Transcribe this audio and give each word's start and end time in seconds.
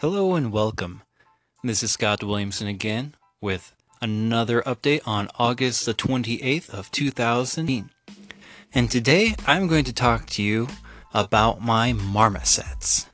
Hello 0.00 0.36
and 0.36 0.52
welcome. 0.52 1.02
This 1.64 1.82
is 1.82 1.90
Scott 1.90 2.22
Williamson 2.22 2.68
again 2.68 3.16
with 3.40 3.74
another 4.00 4.62
update 4.62 5.00
on 5.04 5.28
August 5.40 5.86
the 5.86 5.92
28th 5.92 6.70
of 6.70 6.92
2018. 6.92 7.90
And 8.72 8.88
today 8.92 9.34
I'm 9.44 9.66
going 9.66 9.82
to 9.82 9.92
talk 9.92 10.26
to 10.26 10.42
you 10.44 10.68
about 11.12 11.62
my 11.62 11.92
marmosets. 11.94 13.06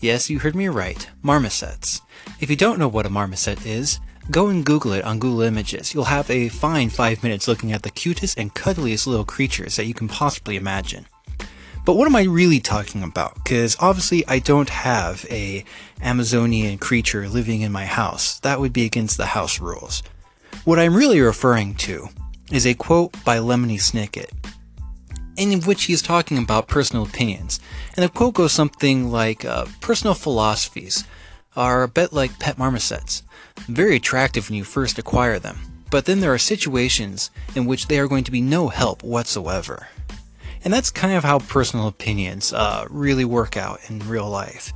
Yes, 0.00 0.28
you 0.28 0.40
heard 0.40 0.56
me 0.56 0.66
right, 0.66 1.08
marmosets. 1.22 2.00
If 2.40 2.50
you 2.50 2.56
don't 2.56 2.80
know 2.80 2.88
what 2.88 3.06
a 3.06 3.10
marmoset 3.10 3.64
is, 3.64 4.00
go 4.28 4.48
and 4.48 4.66
Google 4.66 4.94
it 4.94 5.04
on 5.04 5.20
Google 5.20 5.42
Images. 5.42 5.94
You'll 5.94 6.02
have 6.02 6.28
a 6.30 6.48
fine 6.48 6.90
five 6.90 7.22
minutes 7.22 7.46
looking 7.46 7.70
at 7.70 7.84
the 7.84 7.90
cutest 7.90 8.36
and 8.36 8.52
cuddliest 8.52 9.06
little 9.06 9.24
creatures 9.24 9.76
that 9.76 9.86
you 9.86 9.94
can 9.94 10.08
possibly 10.08 10.56
imagine. 10.56 11.06
But 11.84 11.96
what 11.96 12.06
am 12.06 12.16
I 12.16 12.22
really 12.22 12.60
talking 12.60 13.02
about? 13.02 13.34
Because 13.34 13.76
obviously 13.78 14.26
I 14.26 14.38
don't 14.38 14.70
have 14.70 15.26
a 15.30 15.64
Amazonian 16.00 16.78
creature 16.78 17.28
living 17.28 17.60
in 17.60 17.72
my 17.72 17.84
house. 17.84 18.40
That 18.40 18.58
would 18.58 18.72
be 18.72 18.86
against 18.86 19.18
the 19.18 19.26
house 19.26 19.60
rules. 19.60 20.02
What 20.64 20.78
I'm 20.78 20.96
really 20.96 21.20
referring 21.20 21.74
to 21.76 22.08
is 22.50 22.66
a 22.66 22.72
quote 22.72 23.12
by 23.24 23.36
Lemony 23.36 23.76
Snicket, 23.76 24.30
in 25.36 25.60
which 25.62 25.84
he 25.84 25.92
is 25.92 26.00
talking 26.00 26.38
about 26.38 26.68
personal 26.68 27.04
opinions. 27.04 27.60
And 27.96 28.04
the 28.04 28.08
quote 28.08 28.34
goes 28.34 28.52
something 28.52 29.10
like, 29.10 29.44
uh, 29.44 29.66
personal 29.82 30.14
philosophies 30.14 31.04
are 31.54 31.82
a 31.82 31.88
bit 31.88 32.14
like 32.14 32.38
pet 32.38 32.56
marmosets, 32.56 33.22
very 33.68 33.96
attractive 33.96 34.48
when 34.48 34.56
you 34.56 34.64
first 34.64 34.98
acquire 34.98 35.38
them. 35.38 35.58
But 35.90 36.06
then 36.06 36.20
there 36.20 36.32
are 36.32 36.38
situations 36.38 37.30
in 37.54 37.66
which 37.66 37.88
they 37.88 37.98
are 37.98 38.08
going 38.08 38.24
to 38.24 38.32
be 38.32 38.40
no 38.40 38.68
help 38.68 39.02
whatsoever. 39.02 39.88
And 40.64 40.72
that's 40.72 40.90
kind 40.90 41.14
of 41.14 41.24
how 41.24 41.38
personal 41.38 41.86
opinions 41.86 42.52
uh, 42.52 42.86
really 42.90 43.24
work 43.24 43.56
out 43.56 43.80
in 43.88 44.00
real 44.00 44.28
life. 44.28 44.72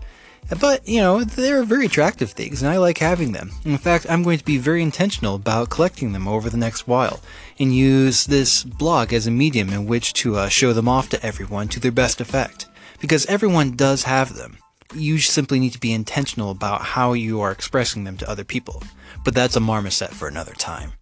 But, 0.61 0.87
you 0.88 1.01
know, 1.01 1.24
they're 1.24 1.62
very 1.62 1.87
attractive 1.87 2.30
things, 2.30 2.62
and 2.62 2.70
I 2.70 2.78
like 2.78 2.98
having 2.98 3.33
them. 3.33 3.51
In 3.64 3.77
fact, 3.77 4.06
I'm 4.09 4.22
going 4.22 4.39
to 4.39 4.44
be 4.44 4.56
very 4.56 4.83
intentional 4.83 5.34
about 5.34 5.69
collecting 5.69 6.12
them 6.12 6.27
over 6.27 6.48
the 6.48 6.56
next 6.56 6.86
while, 6.86 7.20
and 7.59 7.75
use 7.75 8.25
this 8.25 8.64
blog 8.64 9.12
as 9.12 9.27
a 9.27 9.31
medium 9.31 9.70
in 9.70 9.86
which 9.86 10.14
to 10.14 10.36
uh, 10.36 10.48
show 10.48 10.72
them 10.72 10.89
off 10.89 11.11
to 11.11 11.22
everyone 11.25 11.69
to 11.69 11.81
their 11.81 11.92
best 11.92 12.20
effect. 12.20 12.66
Because 12.98 13.27
everyone 13.27 13.77
does 13.77 14.05
have 14.05 14.34
them. 14.36 14.56
You 14.94 15.19
simply 15.19 15.61
need 15.61 15.75
to 15.75 15.81
be 15.81 15.92
intentional 15.92 16.50
about 16.50 16.81
how 16.81 17.12
you 17.12 17.42
are 17.42 17.53
expressing 17.53 18.05
them 18.05 18.16
to 18.16 18.31
other 18.31 18.44
people. 18.44 18.83
But 19.25 19.34
that's 19.34 19.56
a 19.56 19.61
marmoset 19.61 20.11
for 20.11 20.28
another 20.28 20.55
time. 20.55 20.92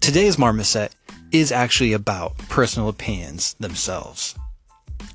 Today's 0.00 0.38
marmoset 0.38 0.94
is 1.34 1.50
actually 1.50 1.92
about 1.92 2.38
personal 2.48 2.88
opinions 2.88 3.54
themselves 3.54 4.36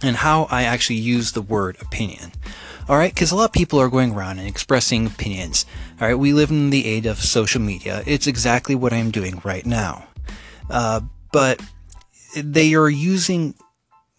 and 0.01 0.17
how 0.17 0.47
I 0.51 0.63
actually 0.63 0.97
use 0.97 1.31
the 1.31 1.41
word 1.41 1.77
opinion. 1.81 2.33
Alright, 2.89 3.13
because 3.13 3.31
a 3.31 3.35
lot 3.35 3.45
of 3.45 3.53
people 3.53 3.79
are 3.79 3.89
going 3.89 4.13
around 4.13 4.37
and 4.37 4.47
expressing 4.47 5.05
opinions. 5.05 5.65
Alright, 6.01 6.19
we 6.19 6.33
live 6.33 6.49
in 6.49 6.71
the 6.71 6.85
age 6.85 7.05
of 7.05 7.19
social 7.19 7.61
media. 7.61 8.03
It's 8.05 8.27
exactly 8.27 8.75
what 8.75 8.91
I'm 8.91 9.11
doing 9.11 9.41
right 9.45 9.65
now. 9.65 10.07
Uh, 10.69 11.01
but 11.31 11.61
they 12.35 12.73
are 12.73 12.89
using 12.89 13.55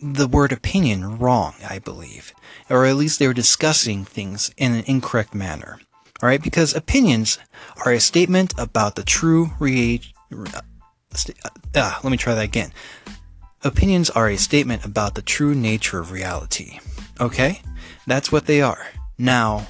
the 0.00 0.26
word 0.26 0.52
opinion 0.52 1.18
wrong, 1.18 1.54
I 1.68 1.80
believe. 1.80 2.32
Or 2.70 2.86
at 2.86 2.96
least 2.96 3.18
they're 3.18 3.34
discussing 3.34 4.06
things 4.06 4.54
in 4.56 4.72
an 4.72 4.84
incorrect 4.86 5.34
manner. 5.34 5.80
Alright, 6.22 6.42
because 6.42 6.74
opinions 6.74 7.38
are 7.84 7.92
a 7.92 8.00
statement 8.00 8.54
about 8.56 8.94
the 8.94 9.02
true 9.02 9.50
rea- 9.58 10.00
uh, 11.74 11.98
let 12.02 12.10
me 12.10 12.16
try 12.16 12.34
that 12.34 12.44
again. 12.44 12.72
Opinions 13.62 14.10
are 14.10 14.28
a 14.28 14.36
statement 14.36 14.84
about 14.84 15.14
the 15.14 15.22
true 15.22 15.54
nature 15.54 15.98
of 15.98 16.12
reality. 16.12 16.78
Okay? 17.20 17.60
That's 18.06 18.32
what 18.32 18.46
they 18.46 18.62
are. 18.62 18.86
Now, 19.18 19.66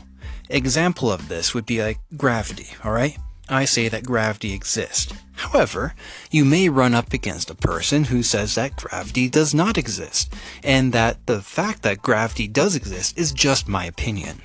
example 0.49 1.11
of 1.11 1.29
this 1.29 1.55
would 1.55 1.67
be 1.67 1.83
like 1.83 1.99
gravity, 2.17 2.69
alright? 2.85 3.19
I 3.49 3.65
say 3.65 3.89
that 3.89 4.07
gravity 4.07 4.53
exists. 4.53 5.13
However, 5.33 5.95
you 6.31 6.45
may 6.45 6.69
run 6.69 6.95
up 6.95 7.13
against 7.13 7.51
a 7.51 7.55
person 7.55 8.05
who 8.05 8.23
says 8.23 8.55
that 8.55 8.77
gravity 8.77 9.29
does 9.29 9.53
not 9.53 9.77
exist, 9.77 10.33
and 10.63 10.93
that 10.93 11.27
the 11.27 11.41
fact 11.41 11.83
that 11.83 12.03
gravity 12.03 12.47
does 12.47 12.77
exist 12.77 13.19
is 13.19 13.33
just 13.33 13.67
my 13.67 13.87
opinion. 13.87 14.41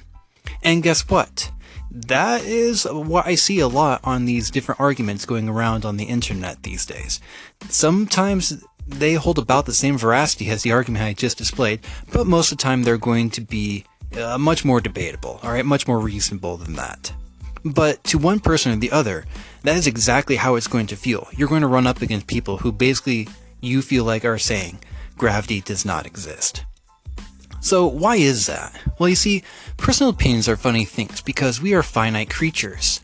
And 0.63 0.81
guess 0.81 1.07
what? 1.07 1.51
That 1.95 2.43
is 2.43 2.83
what 2.83 3.25
I 3.25 3.35
see 3.35 3.59
a 3.59 3.69
lot 3.69 4.01
on 4.03 4.25
these 4.25 4.51
different 4.51 4.81
arguments 4.81 5.25
going 5.25 5.47
around 5.47 5.85
on 5.85 5.95
the 5.95 6.03
internet 6.03 6.63
these 6.63 6.85
days. 6.85 7.21
Sometimes 7.69 8.61
they 8.85 9.13
hold 9.13 9.39
about 9.39 9.65
the 9.65 9.73
same 9.73 9.97
veracity 9.97 10.49
as 10.49 10.61
the 10.61 10.73
argument 10.73 11.05
I 11.05 11.13
just 11.13 11.37
displayed, 11.37 11.79
but 12.11 12.27
most 12.27 12.51
of 12.51 12.57
the 12.57 12.61
time 12.61 12.83
they're 12.83 12.97
going 12.97 13.29
to 13.31 13.41
be 13.41 13.85
uh, 14.19 14.37
much 14.37 14.65
more 14.65 14.81
debatable, 14.81 15.39
alright, 15.41 15.65
much 15.65 15.87
more 15.87 15.99
reasonable 15.99 16.57
than 16.57 16.73
that. 16.73 17.13
But 17.63 18.03
to 18.05 18.17
one 18.17 18.41
person 18.41 18.73
or 18.73 18.75
the 18.75 18.91
other, 18.91 19.25
that 19.63 19.77
is 19.77 19.87
exactly 19.87 20.35
how 20.35 20.55
it's 20.55 20.67
going 20.67 20.87
to 20.87 20.97
feel. 20.97 21.29
You're 21.31 21.47
going 21.47 21.61
to 21.61 21.67
run 21.67 21.87
up 21.87 22.01
against 22.01 22.27
people 22.27 22.57
who 22.57 22.73
basically 22.73 23.29
you 23.61 23.81
feel 23.81 24.03
like 24.03 24.25
are 24.25 24.37
saying 24.37 24.79
gravity 25.17 25.61
does 25.61 25.85
not 25.85 26.05
exist. 26.05 26.65
So 27.65 27.87
why 27.87 28.17
is 28.17 28.45
that? 28.45 28.79
Well, 28.99 29.09
you 29.09 29.15
see, 29.15 29.41
personal 29.75 30.11
opinions 30.11 30.47
are 30.47 30.55
funny 30.55 30.85
things 30.85 31.19
because 31.19 31.59
we 31.59 31.73
are 31.73 31.81
finite 31.81 32.29
creatures. 32.29 33.01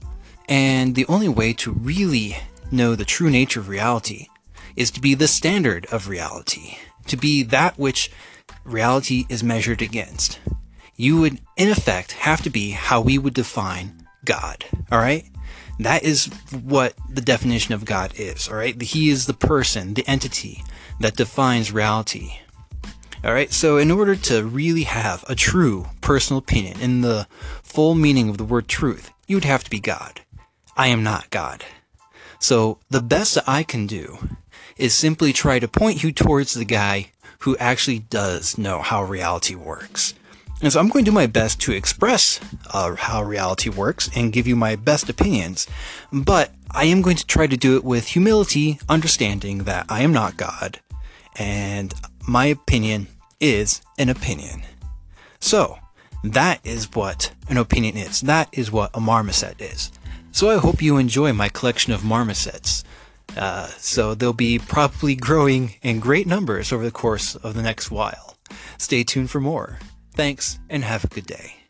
And 0.47 0.93
the 0.93 1.07
only 1.07 1.27
way 1.27 1.53
to 1.53 1.71
really 1.71 2.37
know 2.71 2.93
the 2.93 3.03
true 3.03 3.31
nature 3.31 3.59
of 3.59 3.69
reality 3.69 4.27
is 4.75 4.91
to 4.91 5.01
be 5.01 5.15
the 5.15 5.27
standard 5.27 5.87
of 5.87 6.09
reality, 6.09 6.77
to 7.07 7.17
be 7.17 7.41
that 7.41 7.79
which 7.79 8.11
reality 8.63 9.25
is 9.29 9.43
measured 9.43 9.81
against. 9.81 10.39
You 10.95 11.19
would, 11.21 11.41
in 11.57 11.69
effect, 11.69 12.11
have 12.11 12.43
to 12.43 12.51
be 12.51 12.69
how 12.69 13.01
we 13.01 13.17
would 13.17 13.33
define 13.33 14.05
God, 14.25 14.63
alright? 14.91 15.25
That 15.79 16.03
is 16.03 16.27
what 16.51 16.93
the 17.09 17.21
definition 17.21 17.73
of 17.73 17.83
God 17.83 18.13
is, 18.15 18.47
alright? 18.47 18.79
He 18.79 19.09
is 19.09 19.25
the 19.25 19.33
person, 19.33 19.95
the 19.95 20.07
entity 20.07 20.63
that 20.99 21.15
defines 21.15 21.71
reality. 21.71 22.33
Alright, 23.23 23.53
so 23.53 23.77
in 23.77 23.91
order 23.91 24.15
to 24.15 24.43
really 24.43 24.83
have 24.83 25.23
a 25.29 25.35
true 25.35 25.85
personal 26.01 26.39
opinion 26.39 26.81
in 26.81 27.01
the 27.01 27.27
full 27.61 27.93
meaning 27.93 28.29
of 28.29 28.39
the 28.39 28.43
word 28.43 28.67
truth, 28.67 29.11
you 29.27 29.35
would 29.35 29.45
have 29.45 29.63
to 29.63 29.69
be 29.69 29.79
God. 29.79 30.21
I 30.75 30.87
am 30.87 31.03
not 31.03 31.29
God. 31.29 31.63
So 32.39 32.79
the 32.89 33.01
best 33.01 33.35
that 33.35 33.47
I 33.47 33.61
can 33.61 33.85
do 33.85 34.17
is 34.75 34.95
simply 34.95 35.33
try 35.33 35.59
to 35.59 35.67
point 35.67 36.01
you 36.01 36.11
towards 36.11 36.55
the 36.55 36.65
guy 36.65 37.11
who 37.39 37.55
actually 37.57 37.99
does 37.99 38.57
know 38.57 38.79
how 38.79 39.03
reality 39.03 39.53
works. 39.53 40.15
And 40.63 40.73
so 40.73 40.79
I'm 40.79 40.89
going 40.89 41.05
to 41.05 41.11
do 41.11 41.15
my 41.15 41.27
best 41.27 41.61
to 41.61 41.73
express 41.73 42.39
uh, 42.73 42.95
how 42.95 43.21
reality 43.23 43.69
works 43.69 44.09
and 44.15 44.33
give 44.33 44.47
you 44.47 44.55
my 44.55 44.75
best 44.75 45.09
opinions, 45.09 45.67
but 46.11 46.55
I 46.71 46.85
am 46.85 47.03
going 47.03 47.17
to 47.17 47.25
try 47.27 47.45
to 47.45 47.57
do 47.57 47.75
it 47.75 47.83
with 47.83 48.07
humility, 48.07 48.79
understanding 48.89 49.59
that 49.65 49.85
I 49.89 50.01
am 50.01 50.11
not 50.11 50.37
God, 50.37 50.79
and 51.35 51.93
my 52.27 52.45
opinion 52.45 53.07
is 53.39 53.81
an 53.97 54.09
opinion. 54.09 54.63
So, 55.39 55.77
that 56.23 56.59
is 56.63 56.93
what 56.93 57.33
an 57.49 57.57
opinion 57.57 57.97
is. 57.97 58.21
That 58.21 58.49
is 58.51 58.71
what 58.71 58.91
a 58.93 58.99
marmoset 58.99 59.59
is. 59.59 59.91
So 60.31 60.49
I 60.49 60.57
hope 60.57 60.81
you 60.81 60.97
enjoy 60.97 61.33
my 61.33 61.49
collection 61.49 61.93
of 61.93 62.01
marmosets. 62.01 62.83
Uh, 63.35 63.67
so 63.77 64.13
they'll 64.13 64.33
be 64.33 64.59
probably 64.59 65.15
growing 65.15 65.75
in 65.81 65.99
great 65.99 66.27
numbers 66.27 66.71
over 66.71 66.83
the 66.83 66.91
course 66.91 67.35
of 67.35 67.53
the 67.53 67.61
next 67.61 67.91
while. 67.91 68.37
Stay 68.77 69.03
tuned 69.03 69.29
for 69.31 69.39
more. 69.39 69.79
Thanks 70.13 70.59
and 70.69 70.83
have 70.83 71.03
a 71.03 71.07
good 71.07 71.25
day. 71.25 71.60